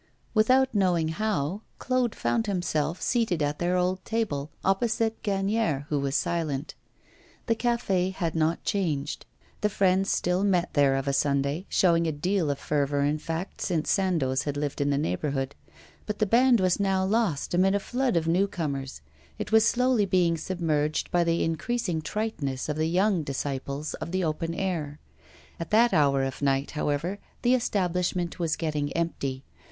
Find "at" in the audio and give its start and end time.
3.43-3.59, 25.59-25.69